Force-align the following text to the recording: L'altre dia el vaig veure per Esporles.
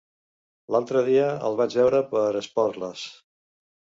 L'altre 0.75 1.03
dia 1.09 1.27
el 1.49 1.57
vaig 1.59 1.75
veure 1.79 1.99
per 2.13 2.23
Esporles. 2.41 3.05